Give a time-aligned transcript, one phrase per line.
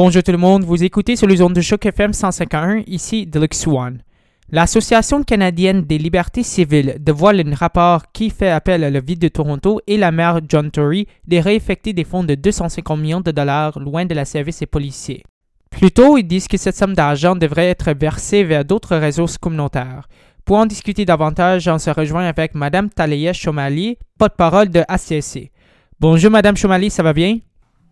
[0.00, 3.66] Bonjour tout le monde, vous écoutez sur les ondes de choc FM 151, ici Deluxe
[3.66, 4.04] One.
[4.48, 9.26] L'Association canadienne des libertés civiles dévoile un rapport qui fait appel à la ville de
[9.26, 13.76] Toronto et la maire John Tory de réeffecter des fonds de 250 millions de dollars
[13.80, 15.24] loin de la service des policiers.
[15.68, 20.06] Plutôt, ils disent que cette somme d'argent devrait être versée vers d'autres ressources communautaires.
[20.44, 25.50] Pour en discuter davantage, on se rejoint avec Mme Talia Chomali, porte-parole de ACSC.
[25.98, 27.38] Bonjour Mme Chomali, ça va bien?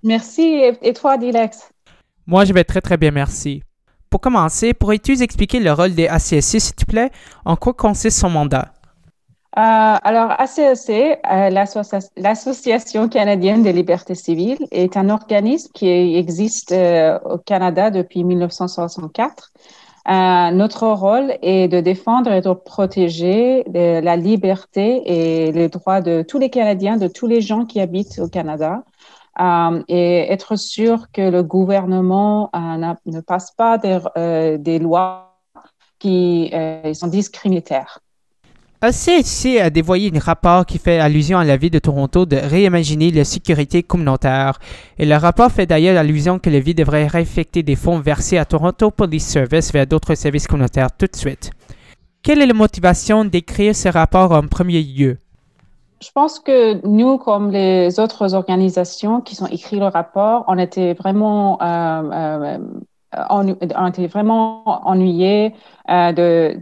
[0.04, 1.72] Merci, et toi, Dilex?
[2.28, 3.62] Moi, je vais très très bien, merci.
[4.10, 7.10] Pour commencer, pourrais-tu expliquer le rôle des ACSC, s'il te plaît?
[7.44, 8.72] En quoi consiste son mandat?
[9.56, 11.50] Euh, alors, ACSC, euh,
[12.16, 19.52] l'Association canadienne des libertés civiles, est un organisme qui existe euh, au Canada depuis 1964.
[20.52, 26.38] notre rôle est de défendre et de protéger la liberté et les droits de tous
[26.38, 28.82] les Canadiens, de tous les gens qui habitent au Canada.
[29.38, 35.38] Euh, et être sûr que le gouvernement euh, ne passe pas des, euh, lois
[35.98, 36.52] qui
[36.92, 38.00] sont discriminatoires.
[38.82, 43.10] ACSC a dévoyé un rapport qui fait allusion à la ville de Toronto de réimaginer
[43.10, 44.58] la sécurité communautaire.
[44.98, 48.44] Et le rapport fait d'ailleurs allusion que la ville devrait réaffecter des fonds versés à
[48.44, 51.50] Toronto Police Service vers d'autres services communautaires tout de suite.
[52.22, 55.18] Quelle est la motivation d'écrire ce rapport en premier lieu?
[56.02, 60.92] Je pense que nous, comme les autres organisations qui ont écrit le rapport, on était
[60.92, 62.58] vraiment, euh, euh,
[63.30, 65.54] on, était vraiment ennuyés
[65.88, 66.54] euh,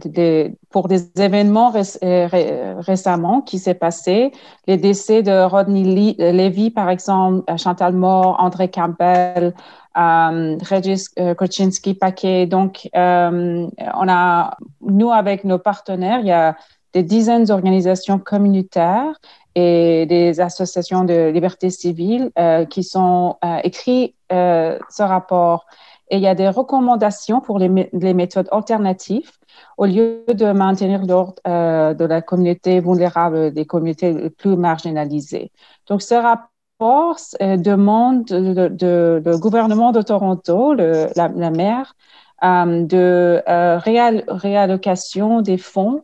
[0.69, 4.31] pour des événements récemment qui s'est passé,
[4.67, 9.53] les décès de Rodney Levy, par exemple, Chantal Moore, André Campbell,
[9.95, 12.45] Regis Koczynski-Paquet.
[12.45, 13.69] Donc, on
[14.07, 16.55] a, nous, avec nos partenaires, il y a
[16.95, 19.19] des dizaines d'organisations communautaires
[19.53, 25.65] et des associations de liberté civile euh, qui sont euh, écrits euh, ce rapport.
[26.09, 27.67] Et il y a des recommandations pour les,
[28.13, 29.31] méthodes alternatives
[29.77, 35.51] au lieu de maintenir l'ordre de la communauté vulnérable, des communautés les plus marginalisées.
[35.87, 41.95] Donc, ce rapport demande de, de, gouvernement de Toronto, le, la, maire,
[42.43, 43.41] de
[44.27, 46.03] réallocation des fonds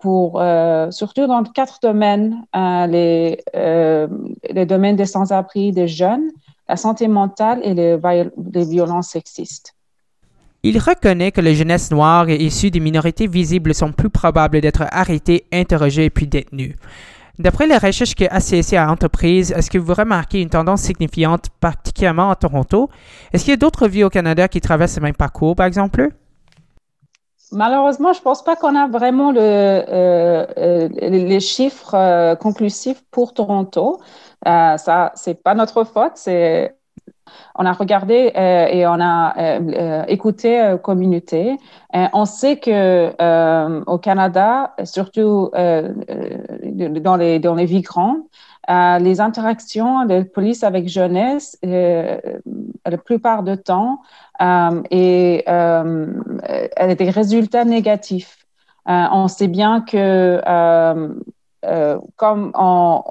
[0.00, 3.38] pour euh, surtout dans quatre domaines, euh, les,
[4.50, 6.30] les domaines des sans-abri des jeunes,
[6.68, 9.74] la santé mentale et les, violences sexistes.
[10.62, 15.44] Il reconnaît que les jeunesses noires issues des minorités visibles sont plus probables d'être arrêtées,
[15.52, 16.76] interrogées puis détenues.
[17.38, 22.30] D'après les recherches que ACC a entreprises, est-ce que vous remarquez une tendance signifiante, particulièrement
[22.30, 22.88] à Toronto?
[23.32, 26.10] Est-ce qu'il y a d'autres villes au Canada qui traversent ce même parcours, par exemple?
[27.54, 29.36] Malheureusement, je pense pas qu'on a vraiment euh,
[30.58, 34.00] euh, les chiffres euh, conclusifs pour Toronto.
[34.48, 36.18] Euh, ça, c'est pas notre faute.
[37.56, 41.56] On a regardé et on a écouté communauté.
[41.92, 43.10] on sait que
[43.86, 48.22] au Canada, surtout dans les dans les villes grandes,
[48.68, 54.00] les interactions de police avec jeunesse, la plupart du temps,
[54.40, 56.06] euh, et euh,
[56.76, 58.38] a des résultats négatifs.
[58.88, 60.40] Euh, on sait bien que
[62.16, 63.02] comme on,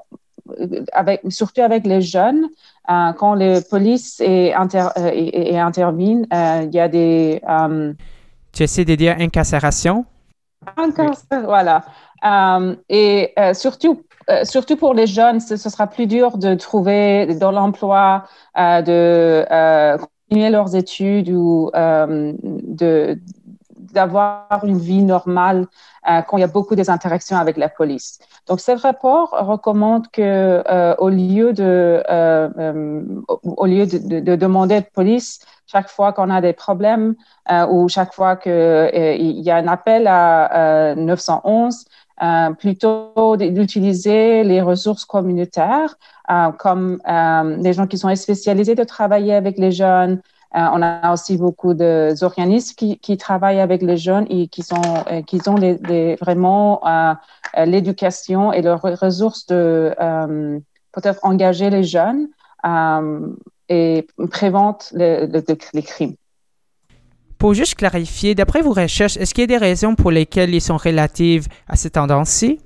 [0.92, 2.48] avec, surtout avec les jeunes,
[2.88, 7.42] quand les police et, inter, et, interviennent, il y a des...
[8.52, 10.06] tu essaies de dire incarcération?
[10.78, 11.86] Incarcération, voilà.
[12.90, 14.04] et surtout,
[14.44, 18.24] surtout pour les jeunes, ce, sera plus dur de trouver dans l'emploi,
[18.56, 19.46] de
[20.50, 23.20] leurs études ou euh, de
[23.94, 25.68] d'avoir une vie normale
[26.10, 28.18] euh, quand il y a beaucoup des interactions avec la police.
[28.48, 32.02] Donc, ce rapport recommande que euh, au lieu de
[33.44, 37.16] au lieu de, de, demander de police chaque fois qu'on a des problèmes
[37.70, 41.86] ou chaque fois qu'il y a un appel à 911,
[42.60, 45.98] plutôt d'utiliser les ressources communautaires
[46.32, 50.22] euh, comme euh, des gens qui sont spécialisés de travailler avec les jeunes.
[50.56, 54.82] Euh, on a aussi beaucoup d'organismes qui, qui, travaillent avec les jeunes et qui, sont,
[55.28, 56.82] qui ont les, vraiment
[57.58, 59.94] l'éducation et leurs ressources de
[60.94, 62.30] peut-être engager les jeunes
[63.68, 66.16] et prévenir les crimes.
[67.44, 70.62] Pour juste clarifier, d'après vos recherches, est-ce qu'il y a des raisons pour lesquelles ils
[70.62, 72.62] sont relatives à cette tendance-ci?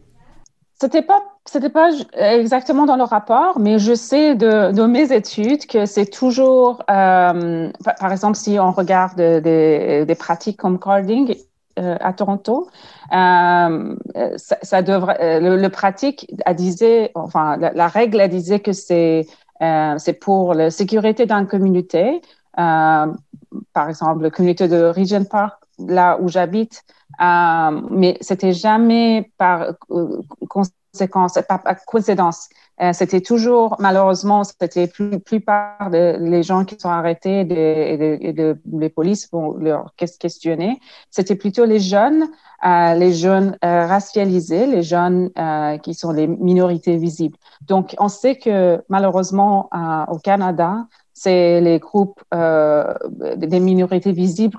[0.80, 5.88] C'était pas c'était pas exactement dans le rapport, mais je sais de, mes études que
[5.88, 11.36] c'est toujours, euh, par exemple, si on regarde des, pratiques comme carding
[11.80, 12.68] euh, à Toronto,
[13.14, 13.96] euh,
[14.36, 19.26] ça, devrait, le, pratique disait, enfin, la, règle disait que c'est
[19.60, 22.22] c'est pour la sécurité d'une communauté,
[23.74, 26.84] par exemple, la communauté de Regent Park, là où j'habite,
[27.20, 29.74] mais c'était jamais par
[30.50, 32.50] conséquence, pas par coïncidence.
[32.80, 38.60] Euh, c'était toujours, malheureusement, c'était plus plupart des les gens qui sont arrêtés et de,
[38.72, 40.80] les polices pour leur questionner.
[41.10, 42.28] C'était plutôt les jeunes,
[42.66, 45.32] euh, les jeunes euh, racialisés, les jeunes
[45.82, 47.38] qui sont les minorités visibles.
[47.62, 49.70] Donc, on sait que malheureusement,
[50.10, 50.88] au Canada,
[51.20, 54.58] c'est les groupes des minorités visibles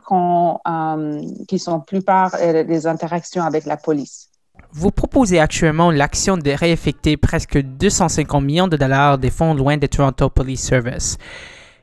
[1.47, 4.29] qui sont plupart des interactions avec la police.
[4.73, 9.87] Vous proposez actuellement l'action de réaffecter presque 250 millions de dollars des fonds loin de
[9.87, 11.17] Toronto Police Service.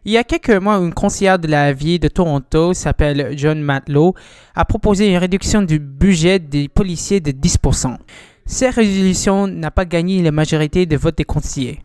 [0.03, 4.13] Il y a quelques mois, une conseillère de la ville de Toronto, s'appelle John Matlow,
[4.53, 7.97] a proposé une réduction du budget des policiers de 10%.
[8.45, 11.79] Cette résolution n'a pas gagné la majorité de votes des conseillers.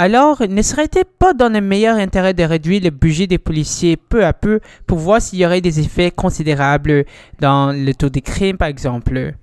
[0.00, 4.24] Alors, ne serait-il pas dans le meilleur intérêt de réduire le budget des policiers peu
[4.24, 7.04] à peu pour voir s'il y aurait des effets considérables
[7.40, 9.34] dans le taux de crime, par exemple?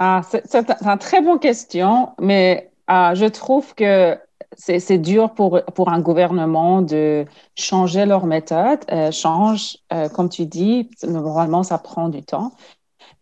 [0.00, 4.18] Ah, c'est une très bonne question, mais ah, je trouve que
[4.56, 7.24] c'est dur pour, pour un gouvernement de
[7.56, 8.80] changer leur méthode.
[8.90, 12.50] Euh, change, euh, comme tu dis, normalement, ça prend du temps.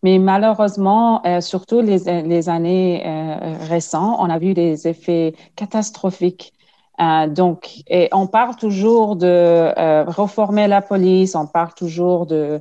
[0.03, 6.53] Mais malheureusement, euh, surtout les, les années euh, récentes, on a vu des effets catastrophiques.
[7.01, 9.73] Euh, donc, on parle toujours de
[10.11, 12.61] reformer la police, on parle toujours de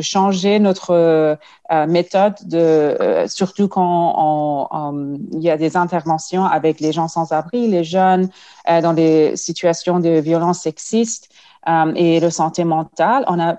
[0.00, 4.68] changer notre euh, méthode, de, euh, surtout quand
[5.32, 8.28] il y a des interventions avec les gens sans abri, les jeunes
[8.68, 11.30] euh, dans des situations de violence sexiste
[11.94, 13.24] et de santé mentale.
[13.28, 13.56] On a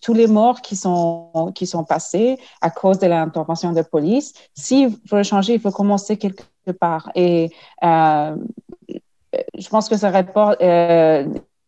[0.00, 4.32] tous les morts qui sont qui sont passés à cause de l'intervention de police.
[4.54, 7.10] S'il faut changer, il faut commencer quelque part.
[7.14, 7.50] Et
[7.82, 10.56] je pense que ça rapport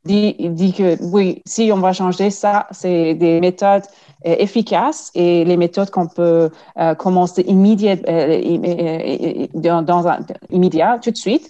[0.06, 3.84] dit, dit que oui, si on va changer ça, c'est des méthodes
[4.26, 10.20] euh, efficaces et les méthodes qu'on peut euh, commencer immédiat, euh, dans, dans un,
[10.50, 11.48] immédiat, tout de suite,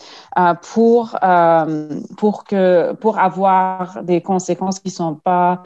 [0.63, 1.17] pour
[2.17, 5.63] pour que pour avoir des conséquences qui sont pas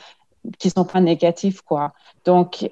[0.58, 1.92] qui sont pas négatives quoi.
[2.24, 2.68] Donc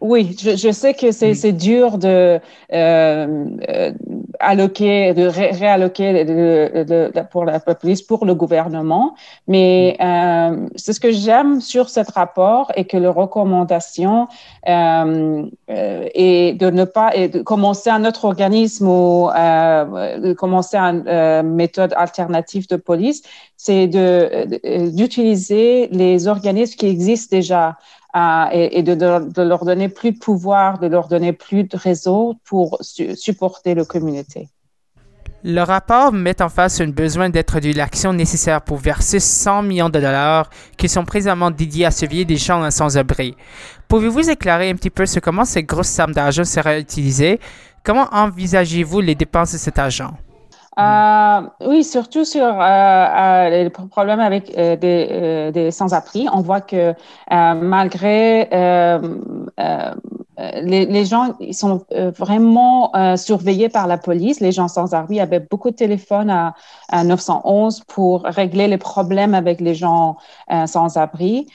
[0.00, 1.56] oui, je, je, sais que c'est mm.
[1.56, 2.40] dur de
[2.72, 3.92] euh,
[4.40, 9.14] alloquer, de réalloquer de, de, pour la police, pour le gouvernement,
[9.46, 14.28] mais euh, c'est ce que j'aime sur ce rapport et que les recommandations
[14.68, 21.54] euh, et de ne pas et de commencer un autre organisme ou de commencer une
[21.54, 23.22] méthode alternative de police,
[23.56, 27.76] c'est d'utiliser les organismes qui existent déjà
[28.14, 33.74] et, de, leur donner plus de pouvoir, de leur donner plus de réseau pour supporter
[33.74, 34.48] la communauté.
[35.44, 40.00] Le rapport met en face un besoin de l'action nécessaire pour verser 100 millions de
[40.00, 43.36] dollars qui sont présentement dédiés à surveiller des gens sans-abri.
[43.86, 47.38] Pouvez-vous éclairer un petit peu sur comment ces grosses sommes d'argent seraient utilisées?
[47.84, 50.10] Comment envisagez-vous les dépenses de cet argent?
[50.78, 56.28] Euh, oui, surtout sur euh, euh, les problèmes avec des, des sans-abri.
[56.32, 56.94] On voit que
[57.30, 58.48] malgré
[60.62, 61.84] les, les, gens ils sont
[62.16, 64.38] vraiment surveillés par la police.
[64.40, 66.54] Les gens sans abri avaient beaucoup de téléphones à,
[66.90, 70.16] à 911 pour régler les problèmes avec les gens
[70.66, 71.48] sans abri.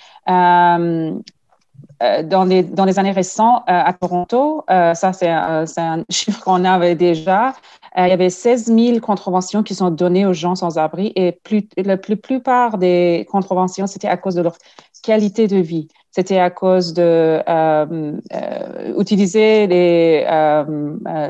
[2.23, 7.53] Dans les, dans les années récentes à Toronto, ça c'est un chiffre qu'on avait déjà,
[7.97, 11.31] euh, il y avait 16 000 contraventions qui sont données aux gens sans abri et
[11.31, 14.57] plus, la plupart des contraventions, c'était à cause de leur
[15.03, 15.87] qualité de vie.
[16.11, 19.03] C'était à cause de euh, euh,
[19.67, 20.25] les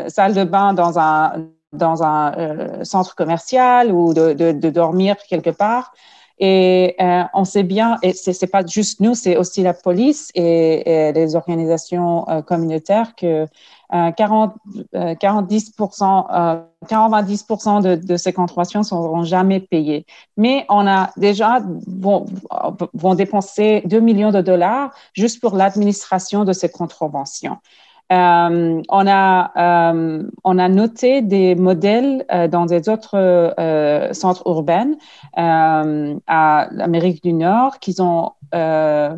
[0.08, 5.94] salles de bain dans un centre commercial ou de, dormir quelque part.
[6.40, 6.96] Et
[7.34, 12.26] on sait bien, et c'est pas juste nous, c'est aussi la police et, les organisations
[12.46, 13.48] communautaires que
[13.92, 14.56] 40,
[14.94, 20.06] 40-10%, euh, 90% de, ces contraventions ne seront jamais payées.
[20.36, 22.26] Mais on a déjà, vont,
[22.94, 27.58] vont dépenser 2 millions de dollars juste pour l'administration de ces contraventions.
[28.12, 33.54] Euh, on, a, euh, on a noté des modèles euh, dans des autres
[34.14, 34.92] centres urbains
[35.36, 38.34] à l'Amérique du Nord qui ont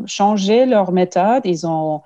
[0.06, 1.42] changé leur méthode.
[1.46, 2.02] Ils ont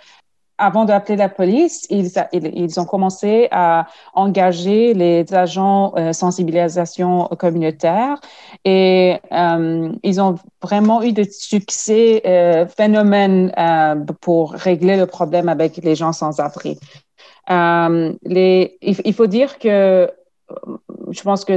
[0.59, 8.19] avant d'appeler la police, ils, ont commencé à engager les agents euh, sensibilisation communautaire
[8.65, 15.47] et euh, ils ont vraiment eu de succès euh, phénomènes euh, pour régler le problème
[15.47, 16.77] avec les gens sans abri.
[17.49, 20.11] Euh, il, faut dire que
[21.09, 21.53] je pense que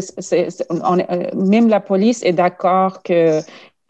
[1.37, 3.41] même la police est d'accord que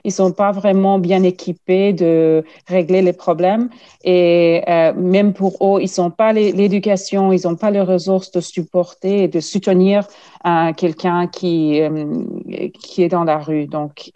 [0.04, 3.68] ils sont pas vraiment bien équipés de régler les problèmes
[4.04, 8.40] et euh, même pour eux, ils sont pas l'éducation, ils n'ont pas les ressources de
[8.40, 10.06] supporter et de soutenir
[10.46, 13.66] euh, quelqu'un qui euh, qui est dans la rue.
[13.66, 14.10] Donc,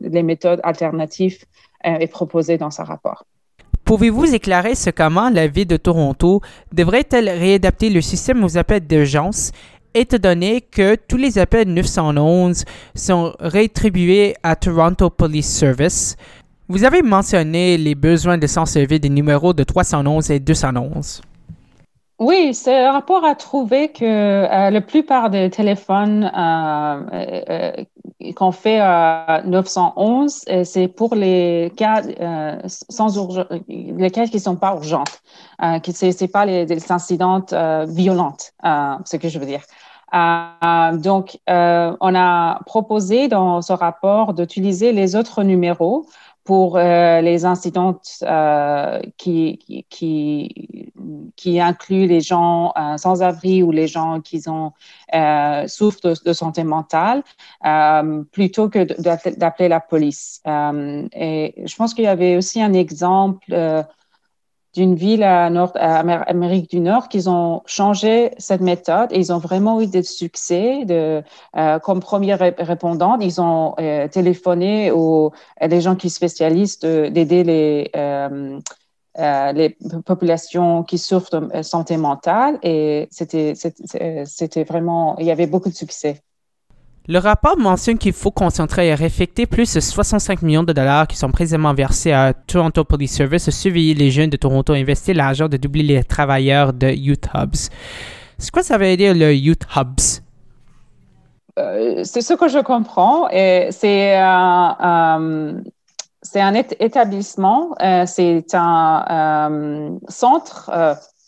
[0.00, 1.44] les méthodes alternatives
[1.84, 3.24] est proposées dans ce rapport.
[3.84, 6.40] Pouvez-vous éclairer ce comment la ville de Toronto
[6.72, 9.52] devrait-elle réadapter le système aux appels d'urgence
[9.94, 16.16] étant donné que tous les appels 911 sont rétribués à Toronto Police Service.
[16.68, 21.22] Vous avez mentionné les besoins de s'en servir des numéros de 311 et 211.
[22.20, 27.02] Oui, ce rapport a trouvé que euh, la plupart des téléphones euh,
[27.48, 32.02] euh, qu'on fait à 911, c'est pour les cas
[32.68, 33.08] sans
[33.68, 35.04] les cas qui sont pas urgents,
[35.82, 37.42] qui c'est pas les, les incidents
[37.88, 38.36] violents,
[39.06, 39.62] ce que je veux dire.
[41.02, 46.04] donc, on a proposé dans ce rapport d'utiliser les autres numéros
[46.44, 50.72] pour euh, les incidents euh, qui, qui,
[51.36, 54.72] qui, incluent les gens euh, sans abri ou les gens qui ont,
[55.66, 57.22] souffrent de, santé mentale,
[58.32, 58.84] plutôt que
[59.38, 60.40] d'appeler la police.
[60.46, 63.54] et je pense qu'il y avait aussi un exemple
[64.74, 69.32] d'une ville à, Nord, à Amérique du Nord qu'ils ont changé cette méthode et ils
[69.32, 70.84] ont vraiment eu des succès.
[70.84, 71.22] De,
[71.56, 77.90] euh, comme premier répondant, ils ont euh, téléphoné aux des gens qui spécialisent d'aider les
[77.96, 78.60] euh,
[79.18, 85.68] euh, les populations qui souffrent de santé mentale et c'était vraiment il y avait beaucoup
[85.68, 86.22] de succès.
[87.10, 91.16] Le rapport mentionne qu'il faut concentrer et réaffecter plus de 65 millions de dollars qui
[91.16, 95.16] sont présentement versés à Toronto Police Service à surveiller les jeunes de Toronto et investir
[95.16, 97.68] l'argent de doubler les travailleurs de Youth Hubs.
[98.38, 100.22] C'est quoi ça veut dire le Youth Hubs?
[101.58, 103.26] Euh, c'est ce que je comprends.
[103.28, 105.60] C'est euh,
[106.22, 110.70] c'est un établissement, euh, c'est un centre,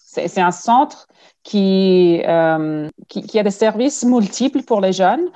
[0.07, 1.09] c'est un centre
[1.43, 5.29] qui, a des services multiples pour les jeunes.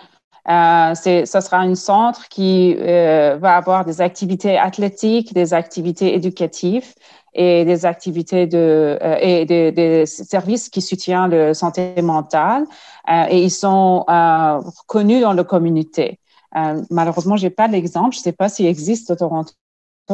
[0.48, 6.94] Euh, ce sera un centre qui euh, va avoir des activités athlétiques, des activités éducatives
[7.34, 12.64] et des activités de euh, et des, services qui soutiennent la santé mentale.
[13.30, 16.18] Et ils sont reconnus dans la communauté.
[16.90, 18.14] malheureusement, j'ai pas d'exemple.
[18.14, 19.52] Je sais pas s'il existe au Toronto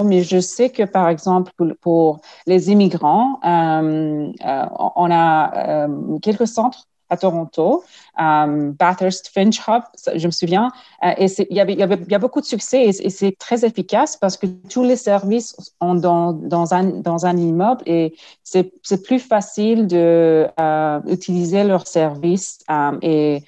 [0.04, 5.86] mais je sais que, par exemple, pour, les immigrants, on a
[6.22, 7.84] quelques centres à Toronto,
[8.18, 9.82] um, Bathurst Finch Hub,
[10.16, 10.70] je me souviens,
[11.04, 14.82] euh, et il y, a beaucoup de succès et, c'est très efficace parce que tous
[14.82, 22.60] les services sont dans, un, immeuble et c'est plus facile de euh, utiliser leurs services
[22.70, 23.44] euh, et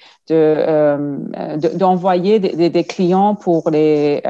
[1.75, 4.21] d'envoyer de, des, clients pour les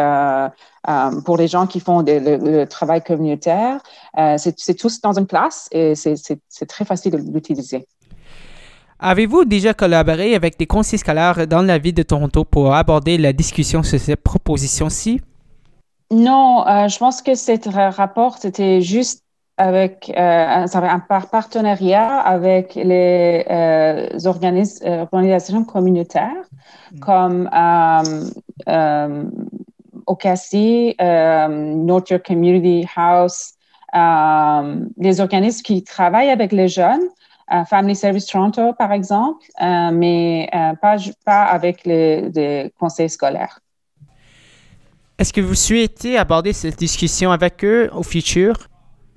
[1.25, 3.81] pour les gens qui font le, travail communautaire.
[4.37, 7.87] c'est tous dans une place et c'est très facile de l'utiliser.
[9.07, 13.33] Avez-vous déjà collaboré avec des conseillers scolaires dans la ville de Toronto pour aborder la
[13.33, 15.21] discussion sur cette proposition-ci?
[16.09, 19.23] Non, euh, je pense que ce rapport, c'était juste
[19.57, 26.49] avec euh, un partenariat avec les euh, euh, organisations communautaires
[26.91, 26.99] mm.
[26.99, 27.47] comme
[28.67, 29.23] euh,
[30.07, 33.53] OCASI, North Community House,
[34.97, 37.07] les organismes qui travaillent avec les jeunes
[37.65, 43.59] Family Service Toronto, par exemple, euh, mais euh, pas, pas avec les, conseils scolaires.
[45.17, 48.55] Est-ce que vous souhaitez aborder cette discussion avec eux au futur?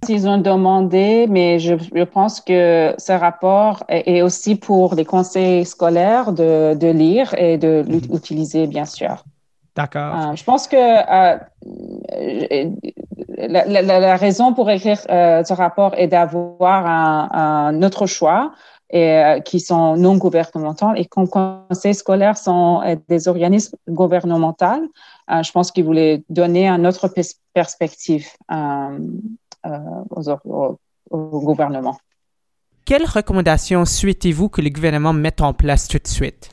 [0.09, 5.65] Ils ont demandé, mais je, je pense que ce rapport est, aussi pour les conseils
[5.65, 8.01] scolaires de, de lire et de mhm.
[8.13, 9.25] l'utiliser, bien sûr.
[9.75, 10.15] D'accord.
[10.15, 10.77] Euh, je pense que
[13.39, 18.53] la, raison pour écrire euh, ce rapport est d'avoir un, autre choix
[18.91, 24.91] et, euh, qui sont non gouvernementaux et comme conseils scolaires sont euh, des organismes gouvernementaux,
[25.29, 27.13] je pense qu'ils voulaient donner une autre
[27.55, 28.27] perspective
[31.11, 31.97] au gouvernement.
[32.85, 36.51] Quelles recommandations souhaitez-vous que le gouvernement mette en place tout de suite?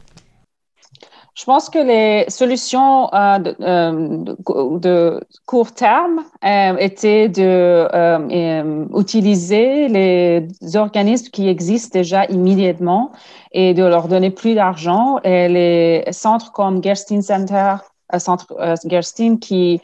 [1.35, 8.85] Je pense que les solutions euh, de, euh, de, court terme euh, étaient de euh,
[8.97, 13.11] utiliser les organismes qui existent déjà immédiatement
[13.51, 15.19] et de leur donner plus d'argent.
[15.25, 17.75] Et les centres comme Gerstein Center,
[18.17, 19.81] centre Gerstein qui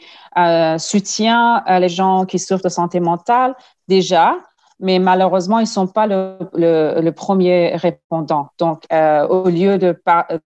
[0.78, 3.54] soutient les gens qui souffrent de santé mentale
[3.88, 4.36] déjà,
[4.82, 8.48] mais malheureusement, ils ne sont pas le, le, premier répondant.
[8.58, 9.96] Donc, euh, au lieu de,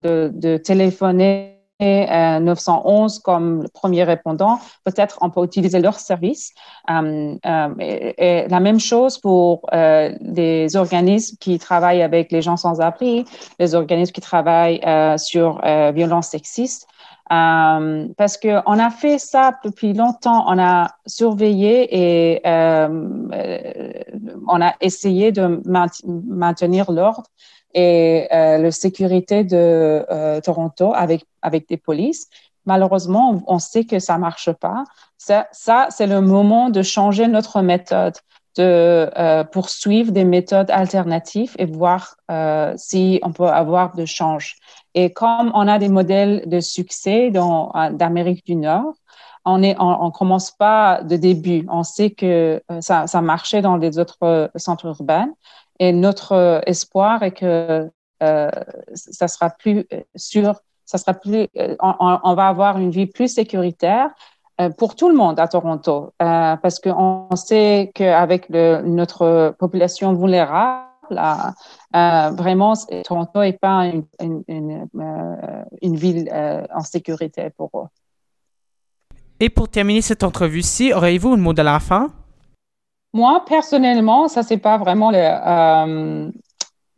[0.02, 6.52] de, de téléphoner 911 comme le premier répondant, peut-être on peut utiliser leur service.
[6.88, 13.24] et, et, la même chose pour les organismes qui travaillent avec les gens sans abri,
[13.58, 14.80] les organismes qui travaillent
[15.18, 15.60] sur
[15.92, 16.86] violences sexistes.
[17.32, 22.88] Euh, parce qu'on a fait ça depuis longtemps, on a surveillé et euh,
[24.46, 27.24] on a essayé de maintenir l'ordre
[27.74, 30.06] et euh, la sécurité de
[30.40, 31.24] Toronto avec,
[31.68, 32.28] des polices.
[32.64, 34.84] Malheureusement, on, sait que ça marche pas.
[35.18, 35.48] Ça
[35.90, 38.14] c'est le moment de changer notre méthode
[38.56, 44.56] de euh, poursuivre des méthodes alternatives et voir euh, si on peut avoir de change.
[44.94, 48.94] Et comme on a des modèles de succès dans d'Amérique du Nord,
[49.44, 51.66] on on, commence pas de début.
[51.70, 55.28] On sait que euh, ça, marchait dans les autres centres urbains
[55.78, 57.88] et notre espoir est que
[58.22, 58.50] euh,
[58.94, 59.86] ça sera plus
[60.16, 61.48] sûr, ça sera plus,
[61.80, 64.35] on, va avoir une vie plus sécuritaire euh,
[64.78, 72.30] pour tout le monde à Toronto, euh, parce qu'on sait qu'avec notre population vulnérable, euh,
[72.30, 72.72] vraiment,
[73.04, 74.04] Toronto n'est pas une,
[74.48, 76.30] une, ville
[76.74, 77.88] en sécurité pour eux.
[79.38, 82.08] Et pour terminer cette entrevue-ci, auriez-vous un mot de la fin?
[83.12, 85.10] Moi, personnellement, ça, c'est pas vraiment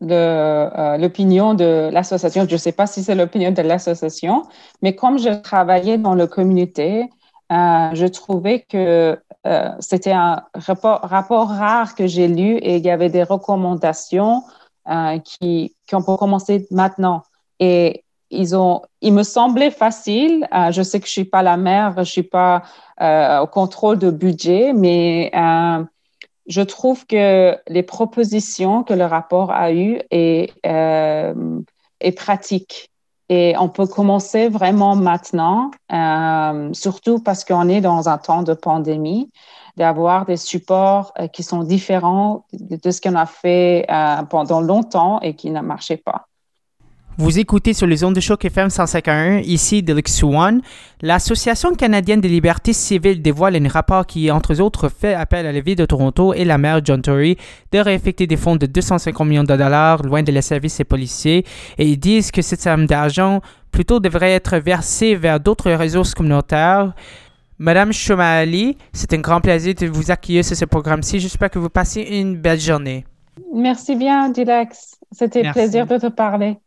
[0.01, 2.47] l'opinion de l'association.
[2.49, 4.45] Je ne sais pas si c'est l'opinion de l'association,
[4.81, 7.11] mais comme je travaillais dans la communauté,
[7.51, 12.91] euh, je trouvais que euh, c'était un rapport, rare que j'ai lu et il y
[12.91, 14.43] avait des recommandations
[14.89, 17.23] euh, qui, qui ont commencer maintenant.
[17.61, 20.47] Et ils ont, il me semblait facile.
[20.55, 22.63] Euh, je sais que je suis pas la mère, je suis pas
[23.01, 25.31] au contrôle de budget, mais
[26.47, 32.91] je trouve que les propositions que le rapport a eues est, est pratique.
[33.29, 38.55] Et on peut commencer vraiment maintenant, euh, surtout parce qu'on est dans un temps de
[38.55, 39.31] pandémie,
[39.77, 45.21] d'avoir des supports euh, qui sont différents de, ce qu'on a fait euh, pendant longtemps
[45.21, 46.28] et qui ne marchaient pas.
[47.21, 50.61] Vous écoutez sur les ondes de choc FM 151, ici Deluxe One.
[51.03, 55.59] L'Association canadienne des libertés civiles dévoile un rapport qui, entre autres, fait appel à la
[55.59, 57.37] ville de Toronto et la maire John Tory
[57.73, 61.45] de réaffecter des fonds de 250 millions de dollars loin de les services et policiers.
[61.77, 63.41] Et ils disent que cette somme d'argent
[63.73, 66.95] plutôt devrait être versée vers d'autres ressources communautaires.
[67.59, 71.19] Madame Chomali, c'est un grand plaisir de vous accueillir sur ce programme-ci.
[71.19, 73.05] J'espère que vous passez une belle journée.
[73.53, 75.01] Merci bien, Dilex.
[75.11, 76.59] C'était un plaisir de te parler.